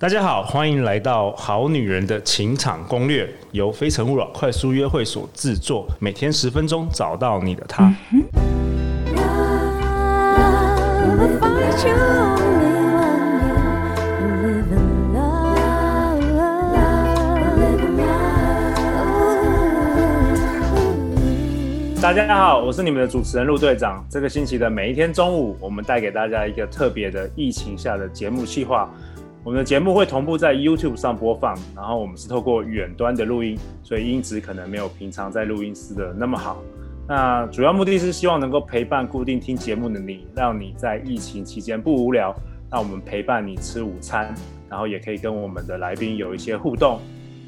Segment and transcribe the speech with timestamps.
[0.00, 7.92] 大家好，欢迎来到《好女人的情场攻略》，由非诚勿扰快速约会所制作，每天十分钟，找到你的他。
[22.00, 24.06] 大家好，我是你们的主持人陆队长。
[24.08, 28.88] 这个星期的每一天中午，我们带给大家一个特别的疫情下的节目计划。
[29.44, 36.60] 我们的节目会同步在 YouTube 上播放，然后我们是透过远端的录音，所以音质可能没有平常在录音室的那么好。
[37.06, 42.34] 那主要目的是希望能够陪伴固定听节目的你，让你在疫情期间不无聊。
[42.70, 44.34] 那我们陪伴你吃午餐，
[44.68, 47.00] 然后也可以跟我们的来宾有一些互动。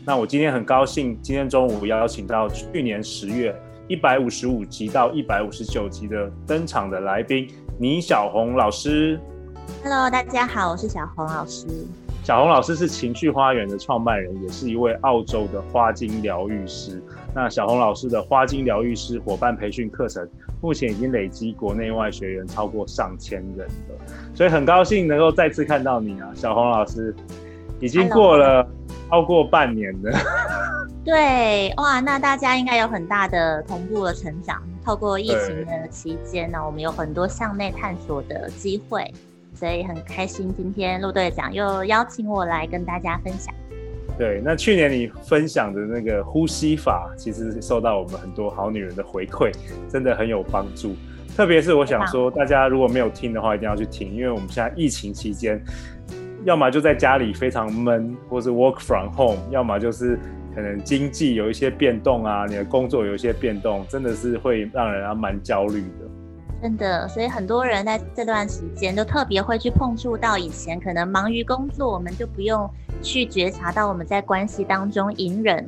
[0.06, 3.54] 那我今天很高兴，今天中午邀请到去年十月
[3.88, 7.46] 一百五十五集到一百五十九集的登场的来宾
[7.78, 9.20] 倪小红老师。
[9.82, 11.66] Hello，大家好，我是小红老师。
[12.22, 17.02] 小红老师是情绪花园的创办人，也是一位澳洲的花精疗愈师。
[17.34, 20.28] 那小红老师的花精疗愈师伙伴培训课程，
[20.60, 23.96] 目前已经累积国内外学员超过上千人了，
[24.34, 27.14] 所以很高兴能够再次看到你啊，小红老师。
[27.80, 28.68] 已经过了
[29.08, 30.12] 超过半年了。
[31.02, 34.62] 对，哇，那大家应该有很大的同步的成长。
[34.84, 39.10] 透过疫情的期间呢，我们有很多向内探索的机会。
[39.60, 43.54] 所以很开心，今天陆队长又邀请我来跟大家分享。
[44.16, 49.52] 对，那去年你分享的那个呼吸法，其实受到我们很多好女人的回馈，
[49.86, 50.96] 真的很有帮助。
[51.36, 55.62] 特别是我想说，大家如果没有听的话，一定要去听，因为我们现在疫情期间，
[56.44, 60.18] 要么就在家里非常闷，或是 work from home，要么就是
[60.54, 66.19] 可能经济有一些变动啊，你的工作有一些变动，真的是会让人啊蛮焦虑的。
[66.62, 72.68] 真的，所以很多人在这段时间都特别会去碰触到以前可能忙于工作，我们就不用
[73.02, 75.66] 去觉察到我们在关系当中隐忍，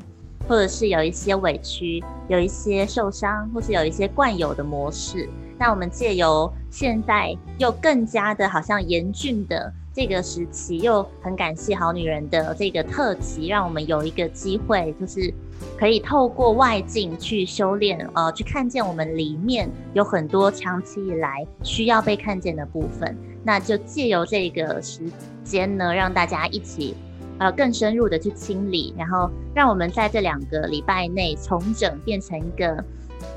[0.52, 5.26] 或者是有一些委屈，有一些受伤，或是有一些惯有的模式。
[5.58, 15.32] 那我们借由现在又更加的好像严峻的这个时期，又很感谢好女人的这个特辑，让我们有一个机会，就是。
[15.78, 23.16] 可以透过外境去修炼，呃，去看见我们里面有很多长期以来需要被看见的部分。
[23.44, 25.00] 那就借由这个时
[25.44, 26.94] 间呢，让大家一起，
[27.42, 32.84] 呃，更深入的去清理，然后让我们在这两个礼拜内重整，变成一个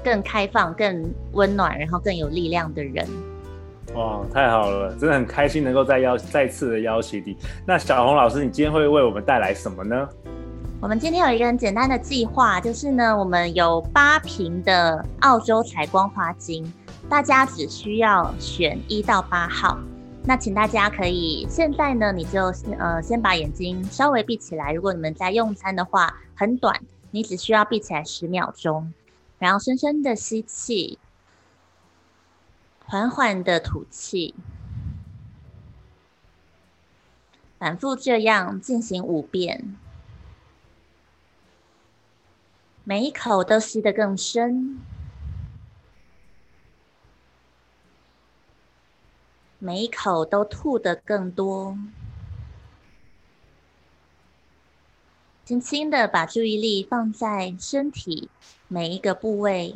[0.04, 3.04] 更开放、更温暖，然后更有力量的人。
[3.96, 7.36] 哇，太好了，真的很开心能够再邀再次的邀请你。
[7.66, 10.08] 那小红老师，你今天会为我们带来什么呢？
[10.80, 16.72] 我们今天有一个很简单的计划，就是呢，我们有八瓶的澳洲采光花精，
[17.10, 19.80] 大家只需要选一到八号。
[20.28, 22.46] 那请大家可以现在呢，你就
[22.80, 24.74] 呃先把眼睛稍微闭起来。
[24.74, 26.82] 如果你们在用餐的话，很短，
[27.12, 28.92] 你只需要闭起来十秒钟，
[29.38, 30.98] 然后深深的吸气，
[32.86, 34.34] 缓缓的吐气，
[37.60, 39.76] 反复这样进行五遍。
[42.84, 44.80] 每一口都吸得更深，
[49.60, 51.78] 每一口都吐得更多。
[55.44, 58.30] 轻轻的把注意力放在身体
[58.68, 59.76] 每一个部位，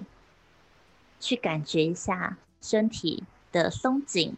[1.19, 4.35] 去感觉一下身体的松紧、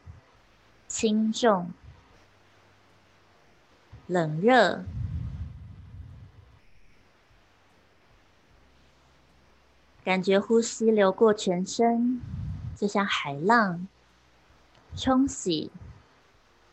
[0.87, 1.71] 轻重、
[4.07, 4.83] 冷热。
[10.03, 12.19] 感觉呼吸流过全身，
[12.75, 13.87] 就像海浪
[14.95, 15.71] 冲洗、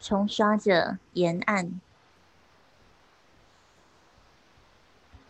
[0.00, 1.80] 冲刷着沿岸。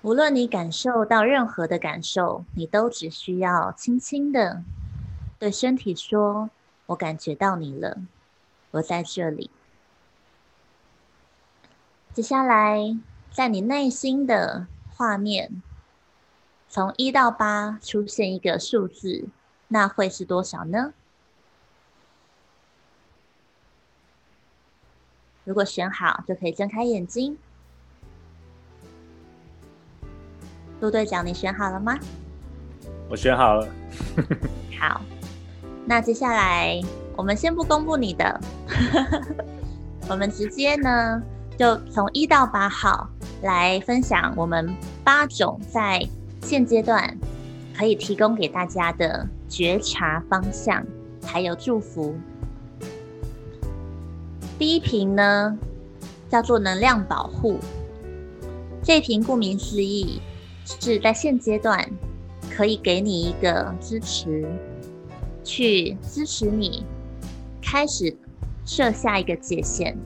[0.02, 4.62] 无论你感受到任何的感受，你都只需要轻轻的
[5.38, 6.50] 对身体说
[6.86, 7.98] ：“我感觉到你了，
[8.70, 9.50] 我在这里。”
[12.14, 12.96] 接下来，
[13.30, 15.62] 在你内心的画面。
[16.68, 19.28] 从一到八出现一个数字，
[19.68, 20.92] 那会是多少呢？
[25.48, 27.34] 如果选好，就可以睁开眼睛。
[30.78, 31.98] 陆队长，你选好了吗？
[33.08, 33.66] 我选好了。
[34.78, 35.00] 好，
[35.86, 36.78] 那接下来
[37.16, 38.38] 我们先不公布你的，
[40.10, 41.22] 我们直接呢，
[41.56, 43.08] 就从一到八号
[43.40, 44.70] 来分享我们
[45.02, 46.06] 八种在。
[46.42, 47.18] 现阶段
[47.76, 50.84] 可以提供给大家的觉察方向，
[51.24, 52.14] 还有祝福。
[54.58, 55.56] 第一瓶呢，
[56.28, 57.58] 叫做能量保护。
[58.82, 60.20] 这瓶顾名思义，
[60.64, 61.88] 是在现阶段
[62.50, 64.44] 可以给你一个支持，
[65.44, 66.84] 去支持你
[67.62, 68.16] 开始
[68.64, 69.96] 设下一个界限。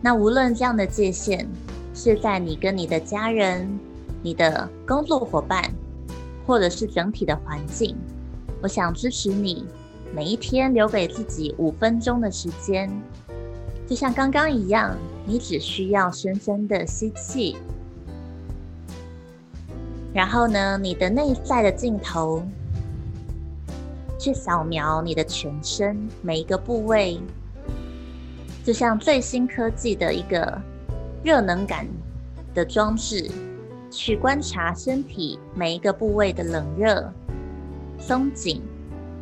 [0.00, 1.46] 那无论这样的界限
[1.92, 3.68] 是在你跟你的家人、
[4.22, 5.70] 你的工作伙伴，
[6.46, 7.94] 或者是整体的环境，
[8.62, 9.66] 我想支持你
[10.14, 12.90] 每一天留给自己五分钟的时间，
[13.86, 14.96] 就像刚刚一样，
[15.26, 17.56] 你只需要深深的吸气。
[20.12, 22.42] 然后呢，你的内在的镜头
[24.18, 27.20] 去扫描你的全身每一个部位，
[28.64, 30.58] 就像最新科技的一个
[31.22, 31.86] 热能感
[32.54, 33.30] 的装置，
[33.90, 37.12] 去观察身体每一个部位的冷热、
[37.98, 38.62] 松紧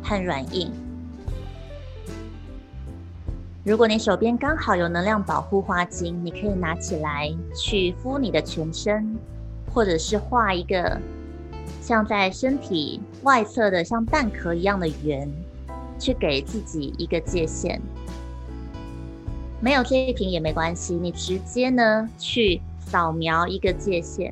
[0.01, 0.71] 和软硬。
[3.63, 9.17] 如果你手边刚好有能量保护花精，你可以拿起来去敷你的全身。
[9.73, 11.01] 或者是画一个
[11.81, 15.27] 像在身体外侧的像蛋壳一样的圆，
[15.97, 17.81] 去给自己一个界限。
[19.59, 24.31] 没有这一瓶也没关系，你直接呢去扫描一个界限，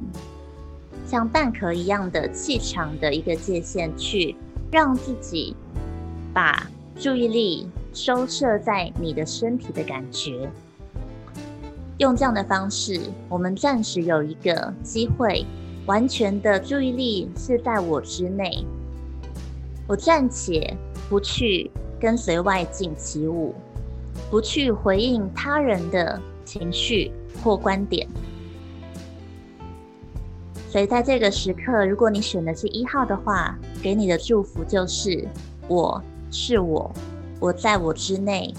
[1.08, 4.36] 像蛋壳一样的气场的一个界限，去
[4.72, 5.56] 让自己
[6.32, 10.50] 把注意力收摄在你的身体的感觉。
[11.98, 13.00] 用这样的方式，
[13.30, 15.46] 我们暂时有一个机会，
[15.86, 18.66] 完全的注意力是在我之内。
[19.88, 20.76] 我暂且
[21.10, 23.54] 不去跟随外境起舞，
[24.30, 27.12] 不去回应他人的情绪
[27.44, 28.08] 或观点。
[30.70, 35.28] 所以在这个时刻，如果你选的是一号的话，给你的祝福就是：
[35.68, 36.02] 我
[36.32, 36.90] 是我，
[37.42, 38.54] 我在我之内。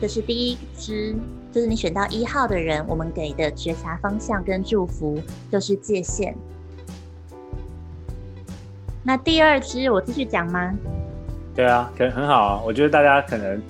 [0.00, 1.16] 这是第一支，
[1.50, 5.20] 就是你选到一号的人，我们给的觉察方向跟祝福
[5.50, 6.36] 就是界限。
[9.02, 10.72] 那第二支我继续讲吗？
[11.52, 12.62] 对啊，可很好啊。
[12.64, 13.60] 我觉得大家可能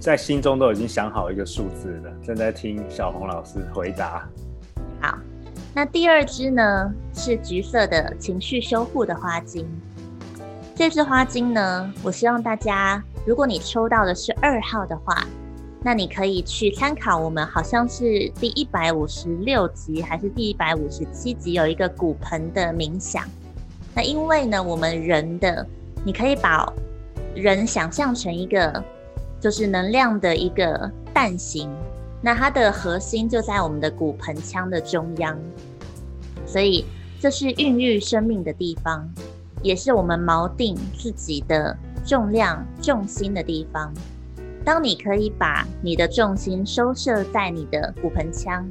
[0.00, 4.28] 在心中都已经想好一个数字了，正在听小红老师回答。
[5.00, 5.16] 好，
[5.72, 9.68] 那第二支呢是橘色的情绪修护的花精。
[10.74, 15.26] 这支花精呢，我希望大家，如果你抽到的是二号的话。
[15.84, 23.24] 那你可以去参考，我们好像是第一百五十六集还是第一百五十七集有一个骨盆的冥想。
[23.92, 25.66] 那因为呢，我们人的，
[26.04, 26.72] 你可以把
[27.34, 28.80] 人想象成一个
[29.40, 31.68] 就是能量的一个蛋形，
[32.20, 35.36] 那它的核心就在我们的骨盆腔的中央，
[36.46, 36.86] 所以
[37.18, 39.12] 这是孕育生命的地方，
[39.62, 43.92] 也是我们锚定自己的重量重心的地方。
[44.64, 48.64] 当你可以把你的重心收摄在你的骨盆腔，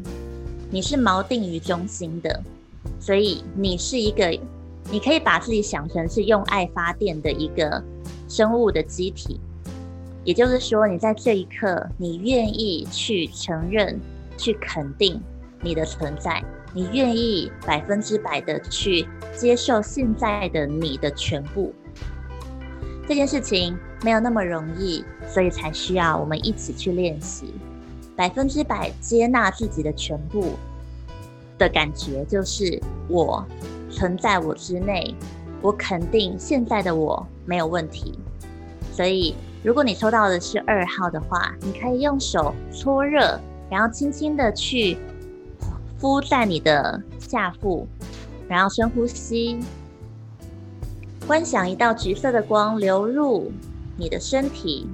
[0.70, 2.42] 你是锚定于中心的，
[3.00, 4.30] 所以你是一个，
[4.90, 7.84] 你可以把自己想成是用爱发电的一个
[8.30, 9.40] 生物的机体。
[10.24, 14.00] 也就是说，你在这一刻，你愿意去承认、
[14.38, 15.20] 去肯定
[15.62, 16.42] 你的存在，
[16.74, 21.74] 你愿意百分之百的去接受现在的你的全部。
[23.08, 27.54] 这件事情没有那么容易，所以才需要我们一起去练习。
[28.16, 30.54] 百分之百接纳自己的全部
[31.58, 33.46] 的感觉，就是我
[33.90, 35.16] 存在我之内，
[35.62, 38.18] 我肯定现在的我没有问题。
[38.94, 44.98] 所以，如果你抽到的是二号的话，你可以用手搓热，然后轻轻的去
[46.02, 47.88] 敷在你的下腹，
[48.48, 49.60] 然后深呼吸。
[51.28, 53.52] 观想一道橘色的光流入
[53.96, 54.88] 你的身体，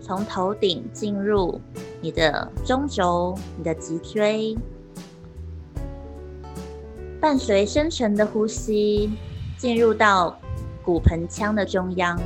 [0.00, 1.60] 从头顶进入
[2.00, 4.56] 你的中轴、你的脊椎，
[7.20, 9.10] 伴随深沉的呼吸，
[9.58, 10.34] 进入到
[10.82, 12.18] 骨盆腔的中央，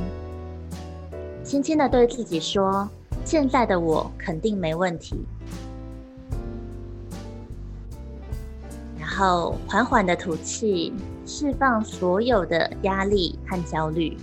[1.43, 2.89] 轻轻的对自己说
[3.25, 5.25] ：“现在的我肯定没问题。”
[9.21, 10.91] 后缓缓的吐气。
[11.23, 14.17] 释放所有的压力和焦虑。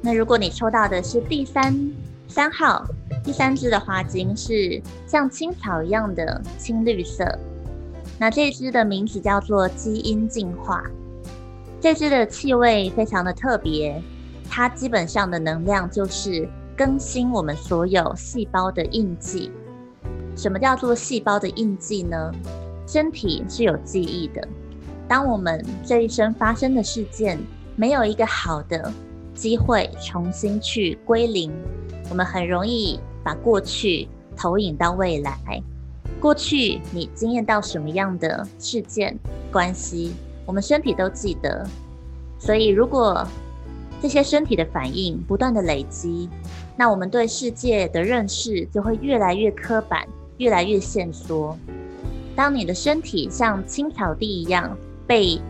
[0.00, 1.92] 那如果你抽到的是第三
[2.28, 2.86] 三号，
[3.22, 7.26] 第三支的花精是像青草一样的青绿色，
[8.18, 10.82] 那这支的名字叫做基因进化。
[11.80, 14.00] 这支的气味非常的特别，
[14.48, 19.50] 它基本上的能量就是更新我们所有细胞的印记。
[20.36, 22.32] 什么叫做细胞的印记呢？
[22.86, 24.46] 身体是有记忆的。
[25.06, 27.38] 当我们这一生发生的事件，
[27.76, 28.92] 没有一个好的
[29.34, 31.52] 机会重新去归零。
[32.10, 35.62] 我们很容易把过去投影到未来。
[36.20, 39.16] 过去你经验到什么样的事件、
[39.52, 40.12] 关系，
[40.44, 41.66] 我们身体都记得。
[42.38, 43.26] 所以，如果
[44.02, 46.28] 这些身体的反应不断的累积，
[46.76, 50.06] 那我们对世界的认识就会越来越刻板，
[50.38, 51.56] 越来越限缩。
[52.34, 54.76] 当你的身体像青草地一样
[55.06, 55.40] 被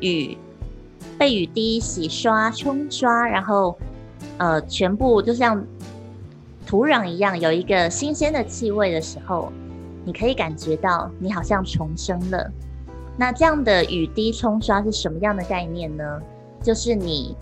[0.00, 0.36] 雨
[1.16, 3.78] 被雨滴洗刷、冲刷，然后
[4.38, 5.64] 呃，全部就像
[6.66, 9.52] 土壤一样有一个新鲜的气味的时候，
[10.04, 12.50] 你可以感觉到你好像重生了。
[13.16, 16.20] 那这样的雨滴冲刷是什么样的概念呢？
[16.62, 17.36] 就是你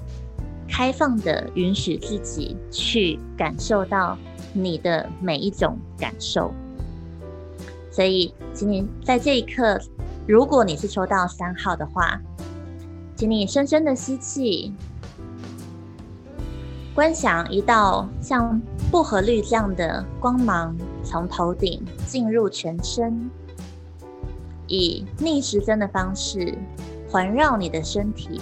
[0.68, 4.16] 开放的允许自己去感受到
[4.52, 6.52] 你的每一种感受。
[7.90, 9.80] 所以，请你在这一刻，
[10.26, 12.20] 如果你是抽到三号的话，
[13.16, 14.72] 请你深深的吸气，
[16.94, 18.60] 观想一道像
[18.92, 23.28] 薄荷绿这样的光芒从头顶进入全身，
[24.68, 26.56] 以逆时针的方式
[27.10, 28.40] 环绕你的身体，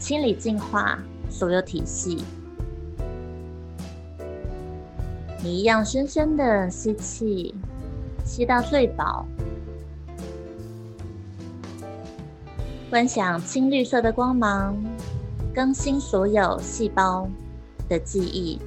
[0.00, 2.24] 清理净化所有体系。
[5.42, 7.54] 你一样深深的吸气。
[8.24, 9.26] 吸到最饱，
[12.90, 14.76] 观想青绿色的光芒
[15.54, 17.26] 更新所有细胞
[17.88, 18.60] 的记忆，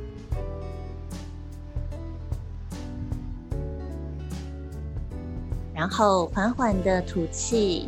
[5.76, 7.88] 然后缓缓的吐气，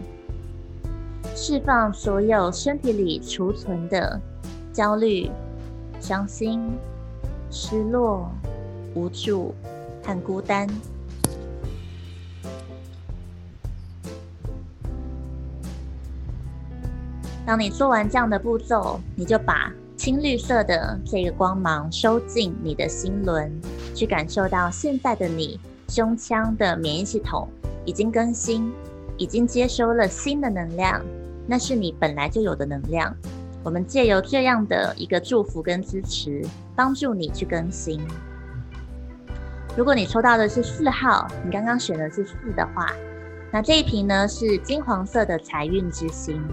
[1.35, 4.21] 释放所有身体里储存的
[4.73, 5.29] 焦虑、
[5.99, 6.59] 伤心、
[7.51, 8.27] 失落、
[8.95, 9.53] 无助
[10.03, 10.67] 和孤单。
[17.45, 23.51] 当你做完这样的步骤，你就把青绿色的这个光芒收进你的心轮，
[23.93, 27.47] 去感受到现在的你胸腔的免疫系统
[27.85, 28.73] 已经更新，
[29.17, 30.99] 已经接收了新的能量，
[31.45, 33.15] 那是你本来就有的能量。
[33.63, 36.41] 我们借由这样的一个祝福跟支持，
[36.75, 38.01] 帮助你去更新。
[39.77, 42.91] 如果你抽到的是四号，你刚刚选的是四的话，
[43.51, 46.43] 那这一瓶呢是金黄色的财运之星。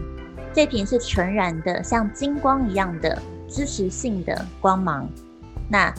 [0.52, 5.08] 这瓶是纯然的，像金光一样的支持性的光芒。
[5.68, 5.92] 那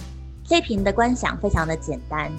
[0.43, 2.31] 这瓶的观想非常的简单，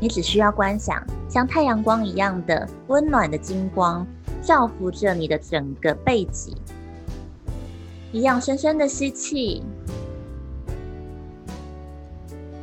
[0.00, 4.06] 你只需要观想像太阳光一样的温暖的金光，
[4.42, 6.56] 照拂着你的整个背脊。
[8.12, 9.62] 一样深深的吸气，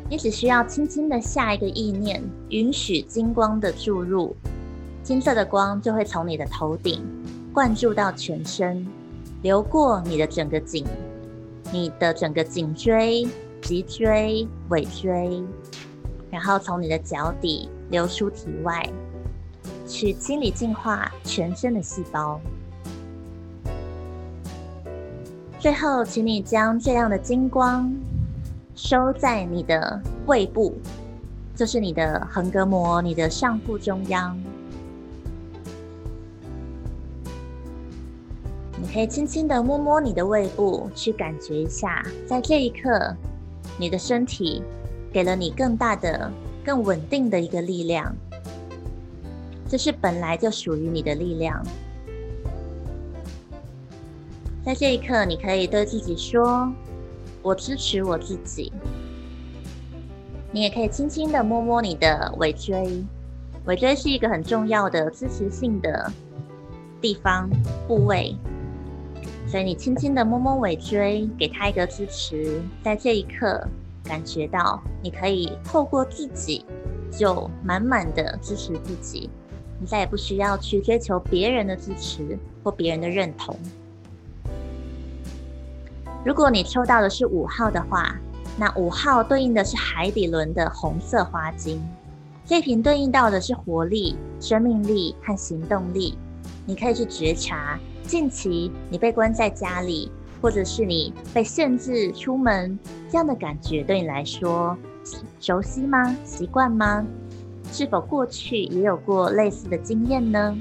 [0.08, 4.36] 你只需要轻轻的下一个意念，允许金光的注入，
[5.02, 7.04] 金色的光就会从你的头顶。
[7.52, 8.86] 灌注到全身，
[9.42, 10.86] 流过你的整个颈，
[11.74, 13.28] 你的整个颈椎、
[13.64, 15.44] 脊椎、尾椎，
[16.30, 18.88] 然后从你的脚底流出体外，
[19.88, 22.40] 去清理净化全身的细胞。
[25.60, 27.94] 最后，请你将这样的金光
[28.76, 30.74] 收在你的胃部，
[31.54, 34.40] 就是你的横膈膜，你的上腹中央。
[38.82, 43.14] 你可以轻轻的摸摸你的胃部，去感觉一下，在这一刻，
[43.78, 44.64] 你的身体
[45.12, 46.32] 给了你更大的、
[46.64, 48.16] 更稳定的一个力量。
[49.68, 51.62] 这是本来就属于你的力量。
[54.70, 56.72] 在这一刻，你可以对自己说
[57.42, 58.72] ：“我支持我自己。”
[60.54, 63.04] 你也可以轻轻的摸摸你的尾椎，
[63.66, 66.14] 尾椎是一个很重要的支持性的
[67.02, 67.50] 地方
[67.88, 68.38] 部位。
[69.48, 73.68] 所以你轻轻的摸摸尾椎，给他一个支持，在这一刻
[74.04, 76.64] 感觉到你可以透过自己
[77.10, 79.32] 就满满的支持自己，
[79.80, 83.58] 你再也不需要去追求别人的支持或别人的认同。
[86.26, 88.14] 如果你抽到的是五号的话，
[88.58, 91.82] 那五号对应的是海底轮的红色花晶，
[92.46, 96.18] 这瓶对应到的是活力、生命力和行动力，
[96.66, 97.80] 你可以去觉察。
[98.04, 100.12] 近期你被关在家里，
[100.42, 102.78] 或者是你被限制出门，
[103.10, 104.76] 这样的感觉对你来说
[105.40, 106.14] 熟悉吗？
[106.26, 107.06] 习惯吗？
[107.72, 110.58] 是否过去也有过类似的经验呢？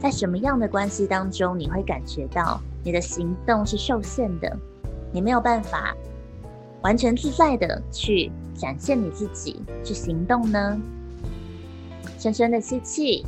[0.00, 4.50] 在什么样的关系当中，你会感觉到你的行动是受限的，
[5.12, 5.94] 你没有办法
[6.80, 10.80] 完全自在的去展现你自己，去行动呢？
[12.18, 13.26] 深深的吸气。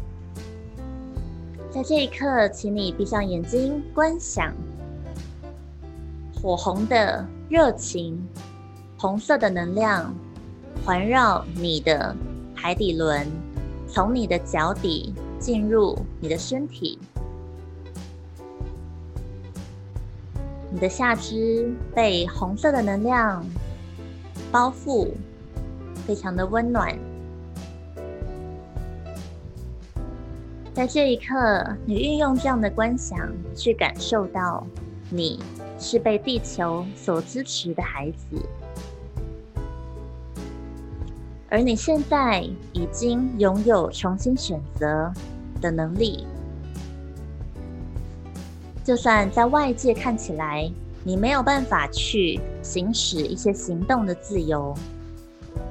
[1.71, 4.55] 在这一刻，请你闭上眼睛，观想
[6.40, 8.19] 火红的热情，
[8.97, 10.11] 红色的能量
[10.87, 12.17] 环绕你的
[12.55, 13.26] 海底轮，
[13.87, 16.99] 从你的脚底进入你的身体，
[20.72, 23.44] 你的下肢被红色的能量
[24.52, 25.08] 包覆，
[26.06, 26.96] 非常的温暖。
[30.72, 33.18] 在这一刻，你运用这样的观想
[33.54, 34.64] 去感受到，
[35.10, 35.40] 你
[35.78, 38.40] 是被地球所支持的孩子。
[41.48, 45.12] 而你现在已经拥有重新选择
[45.60, 46.24] 的能力，
[48.90, 50.68] 就算在外界看起来
[51.04, 54.75] 你没有办法去行使一些行动的自由，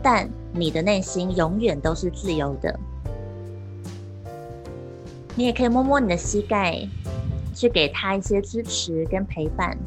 [0.02, 2.80] 但你的内心永远都是自由的。
[5.36, 6.88] 你也可以摸摸你的膝盖，
[7.54, 9.78] 去给他一些支持跟陪伴，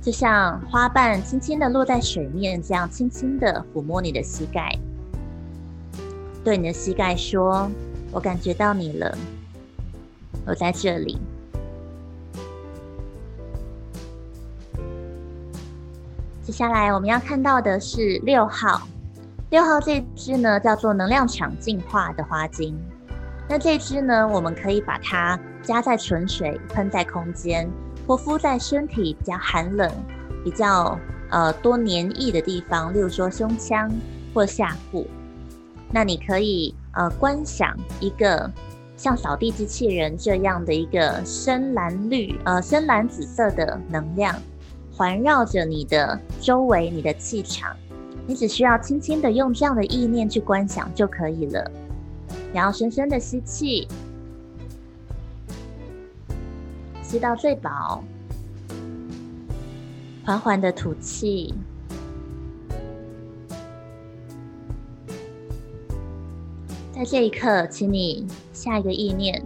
[0.00, 4.74] 就像花瓣轻轻的落在水面这样，轻轻的抚摸你的膝盖。
[6.42, 7.70] 对你的膝盖说
[8.10, 9.18] ：“我感觉到你了，
[10.46, 11.18] 我在这里。”
[16.48, 18.80] 接下来我们要看到的是六号，
[19.50, 22.74] 六号这支呢叫做能量场净化的花精。
[23.46, 27.68] 那这支呢，我们可以把它加在纯水，喷在空间，
[28.06, 29.92] 或敷在身体比较寒冷、
[30.42, 33.92] 比较呃多黏液的地方，例如说胸腔
[34.32, 35.06] 或下腹。
[35.92, 38.50] 那你可以呃观想一个
[38.96, 44.34] 像扫地机器人这样的一个深蓝绿呃深蓝紫色的能量
[44.98, 47.76] 环绕着你的周围，你的气场，
[48.26, 51.70] 你只需要轻轻的用这样的意念去观想就可以了。
[52.52, 53.86] 然后深深的吸气，
[57.00, 58.02] 吸到最饱，
[60.24, 61.54] 缓缓的吐气。
[66.92, 69.40] 在这一刻，请你下一个意念：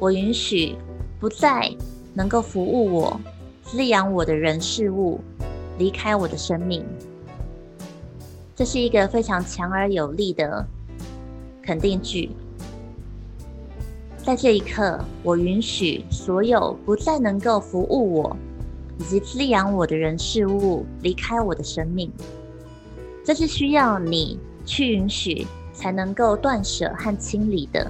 [0.00, 0.74] 我允许
[1.20, 1.70] 不再
[2.14, 3.20] 能够服务我、
[3.70, 5.20] 滋养我的人事物
[5.78, 6.84] 离开我的生命。
[8.56, 10.66] 这是一个非常强而有力的
[11.62, 12.30] 肯定句。
[14.16, 18.36] 在这一刻，我允许所有不再能够服务我
[18.98, 22.10] 以及滋养我的人事物离开我的生命。
[23.22, 25.46] 这是需要你去允许。
[25.78, 27.88] 才能够断舍和清理的。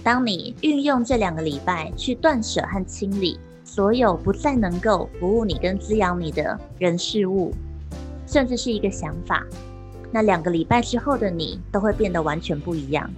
[0.00, 3.36] 当你运用这两个礼拜去断舍和清理
[3.72, 7.54] 所有不再能够服务你跟滋养你的人事物，
[8.26, 9.46] 甚至是一个想法，
[10.10, 13.08] 那两个礼拜之后的你都会变得完全不一样。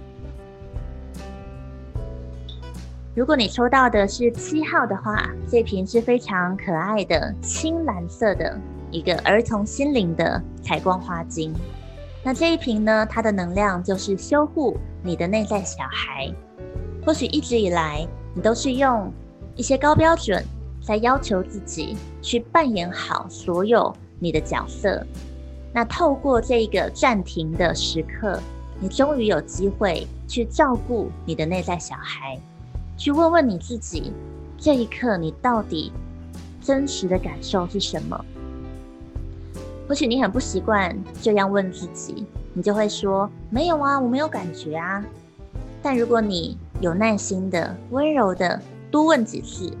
[3.15, 8.55] 如果你抽到的是七号的话，这瓶是非常可爱的青蓝色的
[8.91, 11.51] 一个儿童心灵的彩光花精。
[12.23, 16.31] 那这一瓶呢，它的能量就是修护你的内在小孩。
[17.03, 19.11] 或许一直以来，你都是用
[19.55, 20.43] 一些高标准
[20.81, 25.05] 在要求自己去扮演好所有你的角色。
[25.73, 28.39] 那透过这个暂停的时刻，
[28.79, 32.39] 你终于有机会去照顾你的内在小孩，
[32.97, 34.11] 去问问你自己，
[34.57, 35.91] 这一刻你到底
[36.61, 38.25] 真实的感受是什么？
[39.87, 45.03] 或许你很不习惯这样问自己，你就会说：“没有啊，我没有感觉啊。”
[45.83, 48.61] 但如果你有耐心的、温柔的
[48.93, 49.75] 多问几次，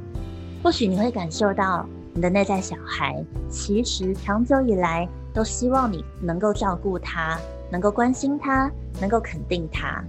[0.63, 10.03] 或许你会感受到你的内在小孩其实长久以来都希望你能够照顾他，能够关心他，能够肯定他。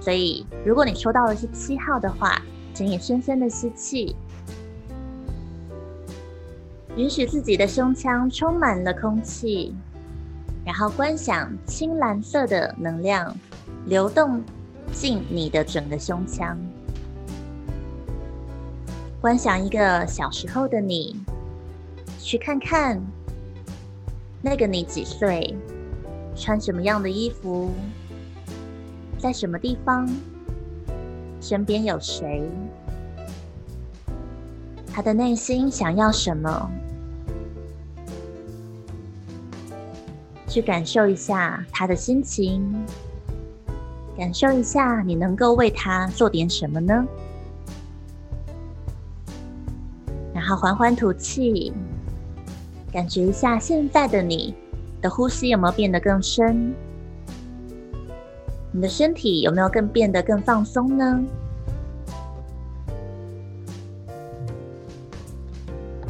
[0.00, 2.42] 所以，如果你抽到的是七号的话，
[2.74, 4.16] 请你深深的吸气。
[6.96, 9.72] 允许自己的胸腔充满了空气，
[10.64, 13.32] 然后观想青蓝色的能量
[13.84, 14.42] 流动
[14.92, 16.58] 进你的整个胸腔。
[19.20, 21.16] 观想一个小时候的你，
[22.20, 23.00] 去看看
[24.42, 25.56] 那个你几岁，
[26.36, 27.70] 穿什么样的衣服，
[29.18, 30.08] 在什么地方，
[31.40, 32.48] 身边有谁，
[34.92, 36.70] 他的内心想要什么。
[40.46, 42.62] 去感受一下他的心情，
[44.16, 47.04] 感受一下你能够为他做点什么呢？
[50.46, 51.72] 后缓缓吐气，
[52.92, 54.54] 感觉一下现在的你
[55.00, 56.74] 的呼吸有没有变得更深？
[58.72, 61.20] 你的身体有没有更变得更放松呢？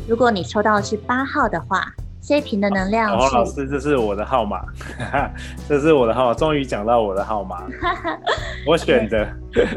[0.09, 3.17] 如果你抽到的是八号的话，这一瓶的能量是。
[3.17, 4.65] 黄老师，这是我的号码，
[5.69, 7.67] 这是我的号码，终于讲到我的号码，
[8.67, 9.29] 我选的。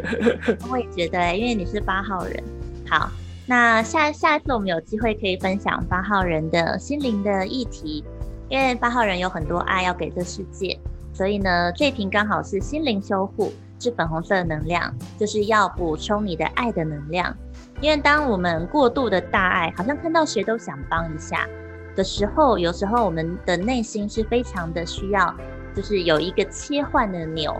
[0.69, 2.43] 我也觉得，因为你是八号人。
[2.87, 3.09] 好，
[3.49, 8.05] 那下下一次我们有机会可以分享八号人的心灵的议题，
[8.47, 10.79] 因为八号人有很多爱要给这世界，
[11.11, 13.51] 所以呢，这瓶刚好是心灵修护。
[13.81, 17.33] 是粉红色的能量，就是要补充你的爱的能量。
[17.79, 21.47] 因为当我们过度的大爱，好像看到谁都想帮一下
[21.95, 25.33] 的时候，有时候我们的内心是非常的需要，
[25.73, 27.55] 就是有一个切换的钮。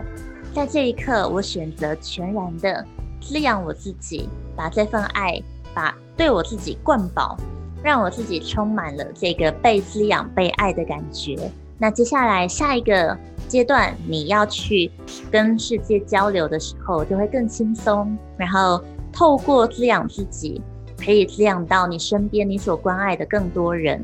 [0.52, 2.84] 在这一刻，我选择全然的
[3.18, 5.42] 滋养我自己，把这份爱，
[5.74, 7.36] 把对我自己灌饱，
[7.82, 11.50] 让我自己充满了这个被滋养、被爱的感觉。
[11.78, 13.16] 那接下来下一个。
[13.48, 14.88] 阶段你要去
[15.28, 18.16] 跟世界交流的时候，就会更轻松。
[18.36, 18.80] 然后
[19.12, 20.62] 透过滋养自己，
[21.04, 24.00] 可以滋养到你身边你所关爱的更多人。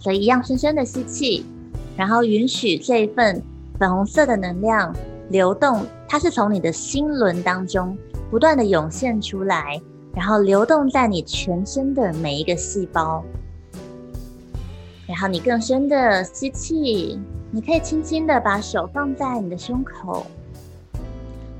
[0.00, 1.46] 所以一样深深的吸气，
[1.96, 3.40] 然后允许这一份
[3.78, 4.92] 粉红色的能量
[5.28, 7.96] 流动，它是从你的心轮当中
[8.32, 9.80] 不断的涌现出来，
[10.16, 13.22] 然后流动在你全身的每一个细胞。
[15.06, 17.20] 然后你更深的吸气。
[17.52, 20.26] 你可以轻轻的把手放在你的胸口，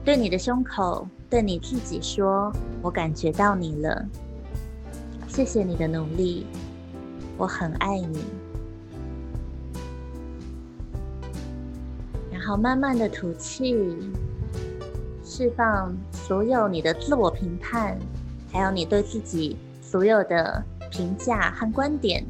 [0.04, 4.04] 对你的胸口，对你自己说：“我感觉到你了，
[5.28, 6.44] 谢谢你的努力，
[7.38, 8.18] 我很爱你。”
[12.32, 13.96] 然后慢慢的吐气，
[15.24, 17.96] 释放所有你的自我评判，
[18.56, 22.24] 还有你对自己所有的评价和观点。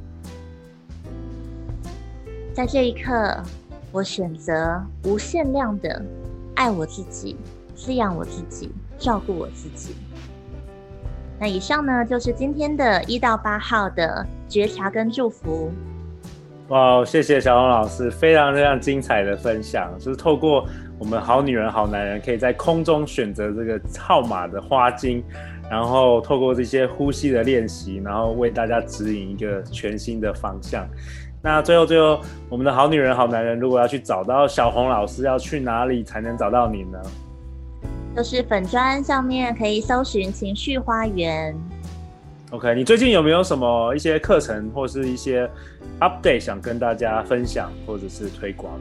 [2.52, 3.40] 在这一刻，
[3.92, 6.02] 我选择无限量的
[6.56, 7.36] 爱我自己，
[7.76, 9.94] 滋养我自己，照顾我自己。
[11.38, 15.70] 那以上呢，就是今天的一到八号的觉察跟祝福。
[16.68, 20.66] 哇，谢谢小红老师，非常非常精彩的分享，就是透过
[20.98, 25.22] 我们好女人好男人可以在空中选择这个号码的花精，
[25.70, 30.86] 然后透过这些呼吸的练习，然后为大家指引一个全新的方向。
[31.42, 36.98] 那最后，最后，我们的好女人、好男人，如果要去找到小红老师，要去哪里才能找到你呢？
[38.16, 41.54] 就是粉砖上面可以搜寻情绪花园。
[42.50, 45.48] OK，你最近有没有什么一些课程或是一些
[46.00, 48.72] update 想跟大家分享或者是推广？
[48.72, 48.78] 啊、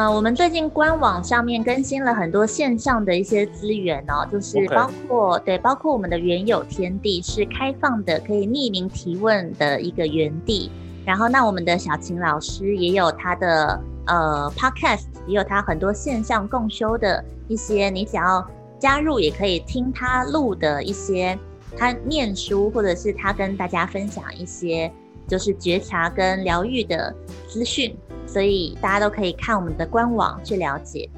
[0.00, 10.70] 呃，我们最近官网上面更新了很多线上的一些资源哦，就是包括.对，包括我们的原有天地是开放的，可以匿名提问的一个园地。
[11.04, 18.42] 然后，那我们的小琴老师也有他的呃 podcast，也有他很多线上共修的一些，你想要
[18.78, 21.38] 加入也可以听他录的一些，
[21.76, 24.90] 他念书或者是他跟大家分享一些
[25.30, 27.14] 就是觉察跟疗愈的
[27.46, 31.08] 资讯，所以大家都可以看我们的官网去了解。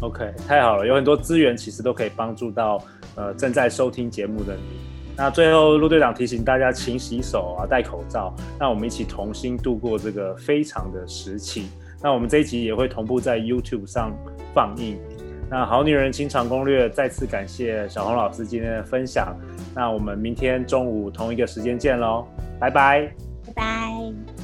[0.00, 2.82] OK，太好了，有很多资源其实都可以帮助到
[3.16, 4.80] 呃正在收听节目的你。
[5.14, 8.34] 那最后，陆队长提醒大家，勤洗手啊，戴口罩。
[8.58, 11.68] 那我们一起同心度过这个非常的时期。
[12.02, 14.10] 那我们这一集也会同步在 YouTube 上
[14.54, 14.98] 放映。
[15.50, 19.36] 那好女人情场攻略，再次感谢小红老师今天的分享。
[19.74, 22.24] 那我们明天中午同一个时间见喽，
[22.58, 23.12] 拜拜，
[23.60, 24.39] 拜拜。